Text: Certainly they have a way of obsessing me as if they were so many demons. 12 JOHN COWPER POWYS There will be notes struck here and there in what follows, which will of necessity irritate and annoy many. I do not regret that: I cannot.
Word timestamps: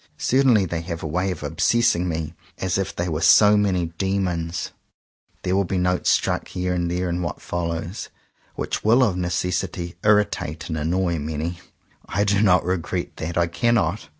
Certainly 0.17 0.65
they 0.65 0.81
have 0.81 1.03
a 1.03 1.07
way 1.07 1.29
of 1.29 1.43
obsessing 1.43 2.09
me 2.09 2.33
as 2.57 2.79
if 2.79 2.95
they 2.95 3.07
were 3.07 3.21
so 3.21 3.55
many 3.55 3.85
demons. 3.99 4.71
12 4.73 4.73
JOHN 4.73 4.73
COWPER 4.73 4.89
POWYS 4.95 5.43
There 5.43 5.55
will 5.55 5.63
be 5.63 5.77
notes 5.77 6.09
struck 6.09 6.47
here 6.47 6.73
and 6.73 6.89
there 6.89 7.07
in 7.07 7.21
what 7.21 7.39
follows, 7.39 8.09
which 8.55 8.83
will 8.83 9.03
of 9.03 9.15
necessity 9.15 9.93
irritate 10.03 10.69
and 10.69 10.77
annoy 10.79 11.19
many. 11.19 11.59
I 12.09 12.23
do 12.23 12.41
not 12.41 12.65
regret 12.65 13.17
that: 13.17 13.37
I 13.37 13.45
cannot. 13.45 14.09